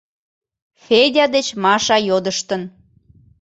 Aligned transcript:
—Федя 0.83 1.25
деч 1.35 1.47
Маша 1.63 1.97
йодыштын. 2.09 2.61